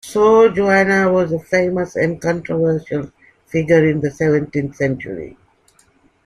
Sor 0.03 0.47
Juana 0.51 1.11
was 1.11 1.31
a 1.31 1.37
famous 1.37 1.95
and 1.95 2.19
controversial 2.19 3.11
figure 3.45 3.87
in 3.87 4.01
the 4.01 4.09
seventeenth 4.09 4.75
century. 4.75 5.37